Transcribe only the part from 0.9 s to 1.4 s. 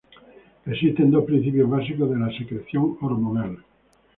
dos